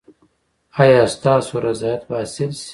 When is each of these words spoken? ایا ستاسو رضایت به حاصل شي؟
ایا 0.81 1.03
ستاسو 1.15 1.55
رضایت 1.67 2.01
به 2.07 2.15
حاصل 2.19 2.49
شي؟ 2.61 2.69